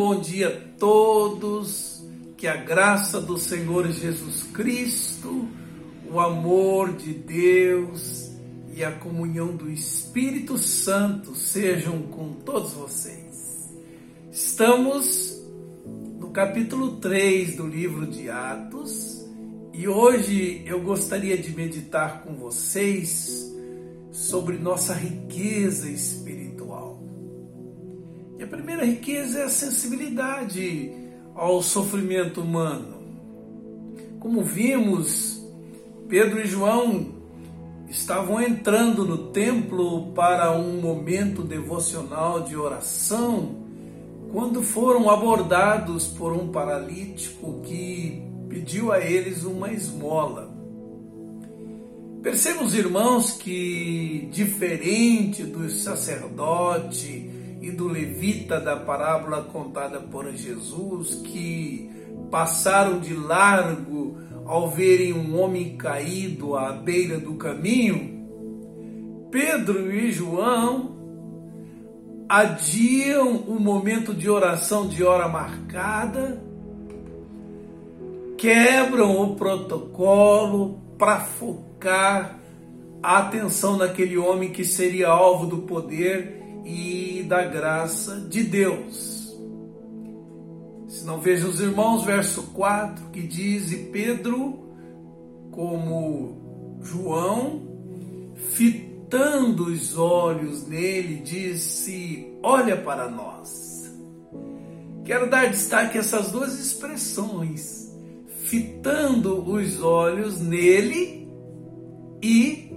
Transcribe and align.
bom 0.00 0.18
dia 0.18 0.48
a 0.48 0.78
todos. 0.78 2.02
Que 2.34 2.46
a 2.46 2.56
graça 2.56 3.20
do 3.20 3.36
Senhor 3.36 3.86
Jesus 3.92 4.44
Cristo, 4.44 5.46
o 6.10 6.18
amor 6.18 6.94
de 6.94 7.12
Deus 7.12 8.30
e 8.74 8.82
a 8.82 8.92
comunhão 8.92 9.54
do 9.54 9.70
Espírito 9.70 10.56
Santo 10.56 11.34
sejam 11.34 12.00
com 12.04 12.32
todos 12.32 12.72
vocês. 12.72 13.74
Estamos 14.32 15.38
no 16.18 16.30
capítulo 16.30 16.92
3 16.92 17.56
do 17.56 17.66
livro 17.66 18.06
de 18.06 18.30
Atos 18.30 19.22
e 19.74 19.86
hoje 19.86 20.62
eu 20.64 20.80
gostaria 20.80 21.36
de 21.36 21.54
meditar 21.54 22.22
com 22.22 22.36
vocês 22.36 23.54
sobre 24.10 24.56
nossa 24.56 24.94
riqueza 24.94 25.90
espiritual. 25.90 26.59
E 28.40 28.42
a 28.42 28.46
primeira 28.46 28.86
riqueza 28.86 29.40
é 29.40 29.42
a 29.42 29.50
sensibilidade 29.50 30.90
ao 31.34 31.62
sofrimento 31.62 32.40
humano. 32.40 32.94
Como 34.18 34.42
vimos, 34.42 35.46
Pedro 36.08 36.40
e 36.40 36.46
João 36.46 37.16
estavam 37.90 38.40
entrando 38.40 39.04
no 39.04 39.28
templo 39.28 40.12
para 40.12 40.52
um 40.52 40.80
momento 40.80 41.42
devocional 41.42 42.40
de 42.40 42.56
oração 42.56 43.56
quando 44.32 44.62
foram 44.62 45.10
abordados 45.10 46.06
por 46.06 46.32
um 46.32 46.48
paralítico 46.48 47.60
que 47.62 48.22
pediu 48.48 48.90
a 48.90 49.00
eles 49.00 49.44
uma 49.44 49.70
esmola. 49.70 50.50
Percebam 52.22 52.64
os 52.64 52.74
irmãos 52.74 53.32
que, 53.32 54.30
diferente 54.32 55.42
do 55.42 55.68
sacerdote 55.68 57.38
e 57.60 57.70
do 57.70 57.88
levita 57.88 58.58
da 58.58 58.76
parábola 58.76 59.42
contada 59.42 60.00
por 60.00 60.30
Jesus, 60.32 61.16
que 61.16 61.90
passaram 62.30 62.98
de 62.98 63.14
largo 63.14 64.18
ao 64.46 64.70
verem 64.70 65.12
um 65.12 65.38
homem 65.40 65.76
caído 65.76 66.56
à 66.56 66.72
beira 66.72 67.18
do 67.18 67.34
caminho, 67.34 68.18
Pedro 69.30 69.92
e 69.94 70.10
João 70.10 70.98
adiam 72.28 73.36
o 73.36 73.58
momento 73.58 74.14
de 74.14 74.30
oração 74.30 74.86
de 74.86 75.02
hora 75.02 75.28
marcada, 75.28 76.42
quebram 78.38 79.20
o 79.20 79.34
protocolo 79.34 80.80
para 80.96 81.20
focar 81.20 82.38
a 83.02 83.18
atenção 83.18 83.76
naquele 83.76 84.16
homem 84.16 84.50
que 84.50 84.64
seria 84.64 85.08
alvo 85.08 85.46
do 85.46 85.58
poder 85.58 86.39
e 86.70 87.22
da 87.24 87.44
graça 87.44 88.16
de 88.28 88.44
Deus. 88.44 89.36
Se 90.88 91.04
não 91.04 91.20
veja 91.20 91.46
os 91.46 91.60
irmãos, 91.60 92.04
verso 92.04 92.42
4, 92.52 93.10
que 93.10 93.22
diz: 93.22 93.72
E 93.72 93.76
Pedro, 93.86 94.58
como 95.50 96.78
João, 96.82 97.62
fitando 98.52 99.66
os 99.66 99.96
olhos 99.98 100.66
nele, 100.66 101.16
disse: 101.16 102.32
Olha 102.42 102.76
para 102.76 103.08
nós. 103.08 103.70
Quero 105.04 105.28
dar 105.28 105.50
destaque 105.50 105.98
a 105.98 106.00
essas 106.00 106.30
duas 106.30 106.58
expressões: 106.58 107.92
fitando 108.44 109.42
os 109.50 109.82
olhos 109.82 110.40
nele 110.40 111.28
e 112.22 112.72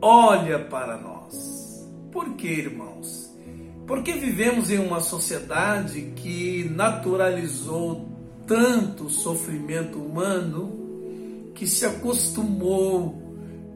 olha 0.00 0.58
para 0.58 0.96
nós. 0.96 1.19
Por 2.12 2.34
que, 2.34 2.48
irmãos? 2.48 3.30
Porque 3.86 4.12
vivemos 4.12 4.70
em 4.70 4.78
uma 4.78 5.00
sociedade 5.00 6.12
que 6.16 6.68
naturalizou 6.70 8.08
tanto 8.46 9.04
o 9.04 9.10
sofrimento 9.10 9.98
humano 9.98 11.50
que 11.54 11.66
se 11.66 11.84
acostumou 11.84 13.20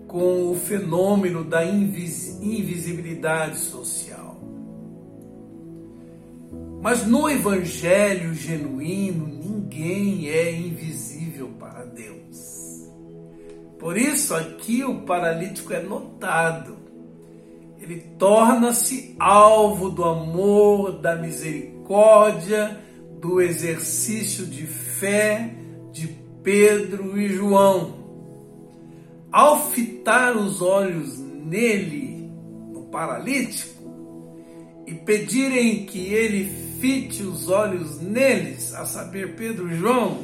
com 0.07 0.51
o 0.51 0.55
fenômeno 0.55 1.45
da 1.45 1.65
invis 1.65 2.41
invisibilidade 2.41 3.59
social. 3.59 4.41
Mas 6.81 7.07
no 7.07 7.29
evangelho 7.29 8.35
genuíno, 8.35 9.27
ninguém 9.27 10.29
é 10.29 10.55
invisível 10.55 11.49
para 11.59 11.85
Deus. 11.85 12.89
Por 13.79 13.97
isso, 13.97 14.35
aqui 14.35 14.85
o 14.85 15.03
paralítico 15.03 15.73
é 15.73 15.83
notado 15.83 16.77
ele 17.85 18.01
torna-se 18.19 19.15
alvo 19.19 19.91
do 19.91 20.05
amor, 20.05 20.93
da 21.03 21.17
misericórdia, 21.17 22.81
do 23.21 23.43
exercício 23.43 24.47
de 24.47 24.67
fé 24.67 25.55
de 25.93 26.09
Pedro 26.43 27.21
e 27.21 27.29
João. 27.29 27.93
Ao 29.31 29.69
fitar 29.71 30.35
os 30.35 30.63
olhos 30.63 31.19
nele, 31.19 32.31
no 32.73 32.85
paralítico, 32.85 33.85
e 34.87 34.95
pedirem 34.95 35.85
que 35.85 36.07
ele 36.07 36.51
fite 36.81 37.23
os 37.23 37.51
olhos 37.51 38.01
neles, 38.01 38.73
a 38.73 38.87
saber, 38.87 39.37
Pedro 39.37 39.71
e 39.71 39.77
João, 39.77 40.21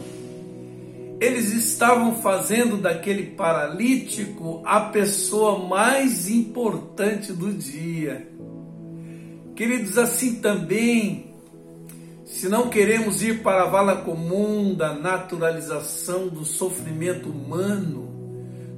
eles 1.21 1.53
estavam 1.53 2.17
fazendo 2.23 2.79
daquele 2.79 3.25
paralítico 3.35 4.63
a 4.65 4.81
pessoa 4.81 5.69
mais 5.69 6.31
importante 6.31 7.33
do 7.33 7.53
dia. 7.53 8.27
Queridos, 9.55 9.99
assim 9.99 10.37
também, 10.37 11.35
se 12.25 12.49
não 12.49 12.71
queremos 12.71 13.23
ir 13.23 13.43
para 13.43 13.65
a 13.65 13.67
vala 13.67 13.97
comum 13.97 14.75
da 14.75 14.95
naturalização 14.95 16.29
do 16.29 16.45
sofrimento 16.45 17.29
humano, 17.29 18.09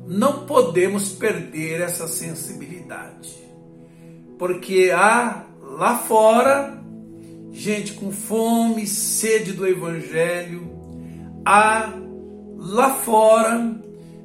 não 0.09 0.45
podemos 0.45 1.11
perder 1.11 1.81
essa 1.81 2.09
sensibilidade. 2.09 3.31
Porque 4.37 4.91
há 4.93 5.45
lá 5.61 5.97
fora 5.99 6.83
gente 7.53 7.93
com 7.93 8.11
fome, 8.11 8.87
sede 8.87 9.53
do 9.53 9.67
evangelho, 9.67 10.69
há 11.45 11.93
lá 12.65 12.95
fora, 12.95 13.77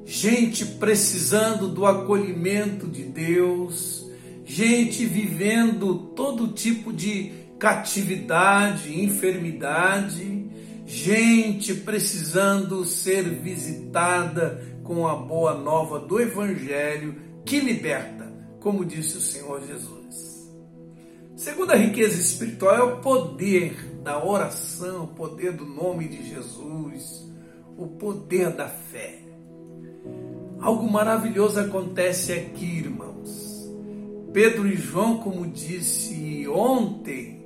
gente 0.06 0.64
precisando 0.64 1.68
do 1.68 1.86
acolhimento 1.86 2.88
de 2.88 3.04
Deus, 3.04 4.06
gente 4.46 5.06
vivendo 5.06 5.96
todo 6.16 6.50
tipo 6.50 6.94
de 6.94 7.32
catividade, 7.58 9.02
enfermidade, 9.02 10.46
gente 10.86 11.74
precisando 11.74 12.86
ser 12.86 13.24
visitada 13.24 14.64
com 14.84 15.08
a 15.08 15.16
boa 15.16 15.56
nova 15.56 16.00
do 16.00 16.20
Evangelho 16.22 17.16
que 17.44 17.60
liberta, 17.60 18.32
como 18.60 18.86
disse 18.86 19.18
o 19.18 19.22
Senhor 19.22 19.62
Jesus. 19.66 20.48
Segunda 21.36 21.76
riqueza 21.76 22.20
espiritual 22.20 22.76
é 22.76 22.84
o 22.84 22.98
poder 23.02 23.74
da 24.04 24.24
oração, 24.24 25.06
o 25.06 25.08
poder 25.08 25.54
do 25.54 25.66
nome 25.66 26.08
de 26.08 26.30
Jesus 26.30 27.28
o 27.78 27.88
poder 27.88 28.50
da 28.50 28.68
fé. 28.68 29.20
Algo 30.60 30.90
maravilhoso 30.90 31.60
acontece 31.60 32.34
aqui, 32.34 32.80
irmãos. 32.80 33.72
Pedro 34.34 34.68
e 34.68 34.76
João, 34.76 35.18
como 35.20 35.46
disse 35.48 36.48
ontem, 36.48 37.46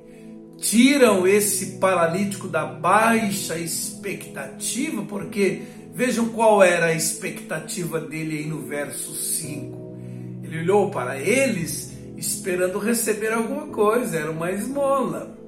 tiram 0.56 1.26
esse 1.26 1.78
paralítico 1.78 2.48
da 2.48 2.64
baixa 2.64 3.58
expectativa, 3.58 5.02
porque 5.02 5.62
vejam 5.92 6.30
qual 6.30 6.62
era 6.62 6.86
a 6.86 6.94
expectativa 6.94 8.00
dele 8.00 8.38
aí 8.38 8.46
no 8.46 8.62
verso 8.62 9.14
5. 9.14 9.96
Ele 10.44 10.60
olhou 10.60 10.90
para 10.90 11.18
eles 11.18 11.92
esperando 12.16 12.78
receber 12.78 13.32
alguma 13.32 13.66
coisa, 13.66 14.16
era 14.18 14.30
uma 14.30 14.50
esmola. 14.50 15.41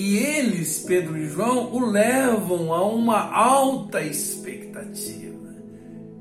E 0.00 0.16
eles, 0.16 0.84
Pedro 0.86 1.18
e 1.18 1.28
João, 1.28 1.74
o 1.74 1.90
levam 1.90 2.72
a 2.72 2.86
uma 2.86 3.18
alta 3.32 4.00
expectativa. 4.00 5.56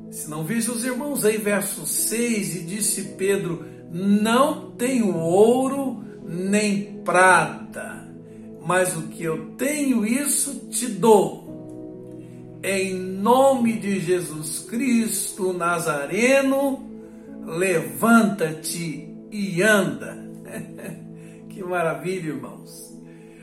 Se 0.09 0.27
não 0.27 0.43
veja 0.43 0.71
os 0.71 0.83
irmãos 0.83 1.23
aí, 1.23 1.37
verso 1.37 1.85
6, 1.85 2.55
e 2.55 2.59
disse 2.61 3.03
Pedro: 3.19 3.63
Não 3.91 4.71
tenho 4.71 5.15
ouro 5.15 6.03
nem 6.27 7.03
prata, 7.05 8.11
mas 8.65 8.97
o 8.97 9.03
que 9.09 9.23
eu 9.23 9.51
tenho, 9.51 10.03
isso 10.03 10.69
te 10.71 10.87
dou. 10.87 12.17
Em 12.63 12.95
nome 12.95 13.73
de 13.73 13.99
Jesus 13.99 14.65
Cristo 14.67 15.53
Nazareno, 15.53 16.83
levanta-te 17.45 19.07
e 19.31 19.61
anda. 19.61 20.17
que 21.47 21.63
maravilha, 21.63 22.29
irmãos. 22.29 22.96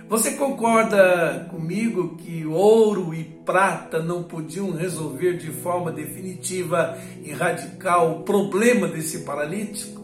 Você 0.09 0.33
concorda 0.33 1.47
comigo 1.51 2.17
que 2.17 2.45
ouro 2.45 3.15
e 3.15 3.25
prata 3.25 4.03
não 4.03 4.23
podiam 4.23 4.71
resolver 4.71 5.39
de 5.39 5.51
forma 5.51 5.91
definitiva 5.91 6.99
e 7.23 7.33
radical 7.33 8.21
o 8.21 8.23
problema 8.23 8.87
desse 8.87 9.21
paralítico? 9.21 10.03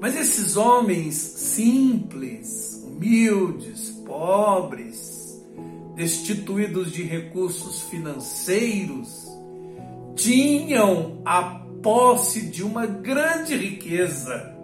Mas 0.00 0.16
esses 0.16 0.56
homens 0.56 1.14
simples, 1.14 2.82
humildes, 2.84 3.90
pobres, 4.04 5.40
destituídos 5.94 6.90
de 6.90 7.04
recursos 7.04 7.82
financeiros, 7.82 9.28
tinham 10.16 11.22
a 11.24 11.64
posse 11.82 12.46
de 12.46 12.64
uma 12.64 12.86
grande 12.86 13.56
riqueza 13.56 14.59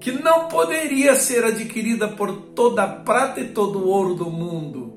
que 0.00 0.10
não 0.10 0.48
poderia 0.48 1.14
ser 1.14 1.44
adquirida 1.44 2.08
por 2.08 2.32
toda 2.54 2.82
a 2.82 2.88
prata 2.88 3.40
e 3.40 3.48
todo 3.48 3.80
o 3.80 3.88
ouro 3.88 4.14
do 4.14 4.30
mundo. 4.30 4.94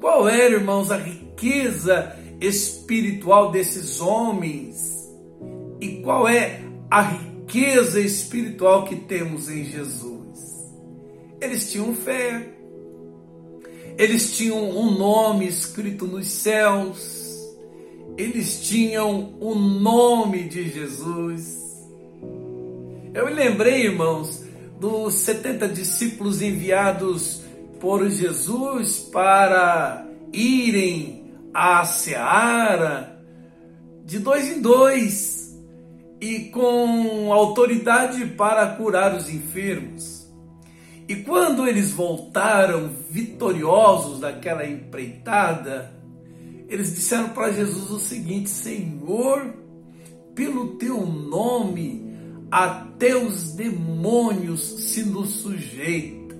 Qual 0.00 0.28
era, 0.28 0.54
irmãos, 0.54 0.90
a 0.90 0.96
riqueza 0.96 2.14
espiritual 2.40 3.52
desses 3.52 4.00
homens? 4.00 5.08
E 5.80 6.00
qual 6.02 6.28
é 6.28 6.60
a 6.90 7.02
riqueza 7.02 8.00
espiritual 8.00 8.84
que 8.84 8.96
temos 8.96 9.48
em 9.48 9.64
Jesus? 9.64 10.16
Eles 11.40 11.70
tinham 11.70 11.94
fé, 11.94 12.48
eles 13.96 14.36
tinham 14.36 14.70
um 14.70 14.98
nome 14.98 15.46
escrito 15.46 16.06
nos 16.06 16.26
céus, 16.26 17.38
eles 18.18 18.60
tinham 18.66 19.36
o 19.38 19.54
nome 19.54 20.48
de 20.48 20.68
Jesus. 20.68 21.65
Eu 23.16 23.24
me 23.24 23.32
lembrei, 23.32 23.86
irmãos, 23.86 24.44
dos 24.78 25.14
70 25.14 25.68
discípulos 25.68 26.42
enviados 26.42 27.40
por 27.80 28.06
Jesus 28.10 28.98
para 29.10 30.06
irem 30.30 31.32
à 31.54 31.82
seara 31.86 33.18
de 34.04 34.18
dois 34.18 34.54
em 34.54 34.60
dois 34.60 35.58
e 36.20 36.40
com 36.50 37.32
autoridade 37.32 38.26
para 38.26 38.66
curar 38.76 39.16
os 39.16 39.30
enfermos. 39.30 40.30
E 41.08 41.16
quando 41.16 41.66
eles 41.66 41.92
voltaram 41.92 42.90
vitoriosos 43.08 44.20
daquela 44.20 44.66
empreitada, 44.66 45.90
eles 46.68 46.94
disseram 46.94 47.30
para 47.30 47.50
Jesus 47.50 47.90
o 47.90 47.98
seguinte: 47.98 48.50
Senhor, 48.50 49.54
pelo 50.34 50.76
teu 50.76 51.06
nome, 51.06 52.05
até 52.50 53.16
os 53.16 53.52
demônios 53.52 54.60
se 54.60 55.02
nos 55.04 55.30
sujeitam. 55.30 56.36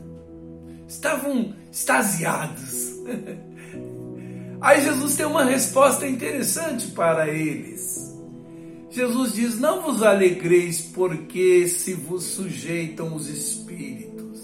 Estavam 0.89 1.55
extasiados. 1.71 2.93
Aí 4.61 4.83
Jesus 4.83 5.17
tem 5.17 5.27
uma 5.27 5.45
resposta 5.45 6.07
interessante 6.07 6.89
para 6.89 7.29
eles. 7.29 8.15
Jesus 8.91 9.35
diz: 9.35 9.59
Não 9.59 9.83
vos 9.83 10.03
alegreis 10.03 10.81
porque 10.81 11.69
se 11.69 11.93
vos 11.93 12.25
sujeitam 12.25 13.15
os 13.15 13.29
espíritos. 13.29 14.41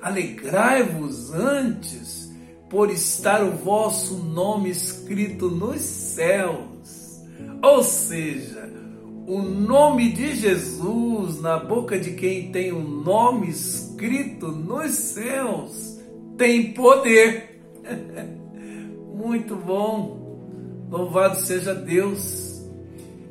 Alegrai-vos 0.00 1.32
antes 1.32 2.30
por 2.70 2.90
estar 2.90 3.42
o 3.42 3.56
vosso 3.56 4.14
nome 4.14 4.70
escrito 4.70 5.50
nos 5.50 5.80
céus. 5.80 7.20
Ou 7.62 7.82
seja, 7.82 8.77
o 9.28 9.42
nome 9.42 10.10
de 10.10 10.34
Jesus 10.34 11.42
na 11.42 11.58
boca 11.58 11.98
de 11.98 12.12
quem 12.12 12.50
tem 12.50 12.72
o 12.72 12.78
um 12.78 13.02
nome 13.02 13.50
escrito 13.50 14.48
nos 14.48 14.92
céus 14.92 15.98
tem 16.38 16.72
poder. 16.72 17.60
Muito 19.14 19.54
bom. 19.54 20.86
Louvado 20.90 21.36
seja 21.40 21.74
Deus. 21.74 22.64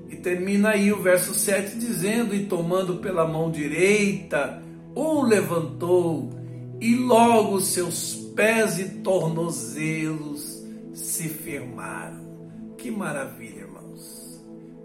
E 0.08 0.16
termina 0.18 0.70
aí 0.72 0.94
o 0.94 1.02
verso 1.02 1.34
7 1.34 1.76
dizendo: 1.80 2.36
E 2.36 2.46
tomando 2.46 2.98
pela 2.98 3.28
mão 3.28 3.50
direita, 3.50 4.62
o 4.94 5.24
levantou, 5.24 6.30
e 6.80 6.94
logo 6.94 7.60
seus 7.60 8.14
pés 8.36 8.78
e 8.78 8.90
tornozelos 9.00 10.64
se 10.94 11.28
firmaram. 11.28 12.28
Que 12.78 12.92
maravilha, 12.92 13.62
irmãos. 13.62 14.37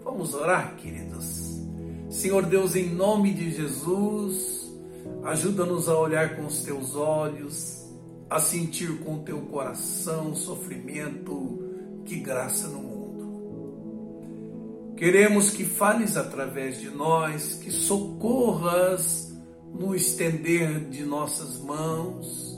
Vamos 0.03 0.33
orar, 0.33 0.75
queridos. 0.75 1.61
Senhor 2.09 2.45
Deus, 2.45 2.75
em 2.75 2.89
nome 2.89 3.33
de 3.33 3.51
Jesus, 3.51 4.71
ajuda-nos 5.23 5.87
a 5.89 5.97
olhar 5.97 6.35
com 6.35 6.45
os 6.45 6.61
teus 6.63 6.95
olhos, 6.95 7.83
a 8.29 8.39
sentir 8.39 8.99
com 8.99 9.15
o 9.15 9.19
teu 9.23 9.41
coração 9.41 10.35
sofrimento, 10.35 11.59
que 12.05 12.19
graça 12.19 12.67
no 12.67 12.79
mundo. 12.79 12.93
Queremos 14.97 15.49
que 15.49 15.65
fales 15.65 16.17
através 16.17 16.79
de 16.79 16.89
nós, 16.89 17.55
que 17.55 17.71
socorras 17.71 19.33
no 19.73 19.95
estender 19.95 20.89
de 20.89 21.03
nossas 21.03 21.57
mãos 21.59 22.53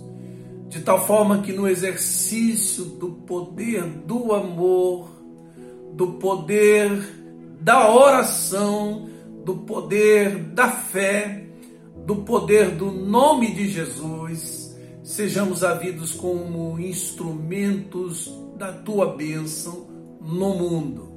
de 0.76 0.82
tal 0.82 1.06
forma 1.06 1.42
que 1.42 1.54
no 1.54 1.70
exercício 1.70 2.84
do 2.84 3.10
poder 3.10 3.84
do 3.84 4.34
amor, 4.34 5.10
do 5.94 6.14
poder 6.14 7.25
da 7.66 7.92
oração, 7.92 9.10
do 9.44 9.56
poder 9.56 10.38
da 10.54 10.70
fé, 10.70 11.48
do 12.06 12.18
poder 12.18 12.76
do 12.76 12.92
nome 12.92 13.56
de 13.56 13.68
Jesus, 13.68 14.78
sejamos 15.04 15.64
havidos 15.64 16.12
como 16.12 16.80
instrumentos 16.80 18.32
da 18.56 18.72
tua 18.72 19.16
bênção 19.16 19.88
no 20.22 20.54
mundo. 20.54 21.12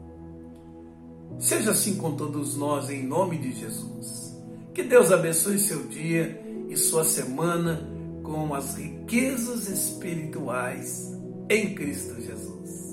Seja 1.39 1.73
assim 1.73 1.97
com 1.97 2.17
todos 2.17 2.57
nós, 2.57 2.89
em 2.89 3.07
nome 3.07 3.37
de 3.37 3.53
Jesus. 3.53 4.35
Que 4.73 4.83
Deus 4.83 5.13
abençoe 5.13 5.59
seu 5.59 5.87
dia 5.89 6.43
e 6.71 6.77
sua 6.79 7.05
semana 7.05 7.87
com 8.23 8.55
as 8.55 8.75
riquezas 8.75 9.69
espirituais 9.69 11.15
em 11.51 11.75
Cristo 11.75 12.19
Jesus. 12.23 12.88